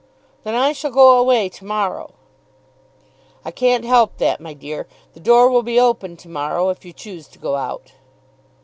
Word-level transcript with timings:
"Then 0.43 0.55
I 0.55 0.71
shall 0.71 0.89
go 0.89 1.19
away 1.19 1.47
to 1.47 1.63
morrow." 1.63 2.15
"I 3.45 3.51
can't 3.51 3.85
help 3.85 4.17
that, 4.17 4.41
my 4.41 4.51
dear. 4.55 4.87
The 5.13 5.19
door 5.19 5.47
will 5.47 5.61
be 5.61 5.79
open 5.79 6.17
to 6.17 6.27
morrow, 6.27 6.69
if 6.69 6.83
you 6.83 6.91
choose 6.91 7.27
to 7.27 7.37
go 7.37 7.55
out." 7.55 7.91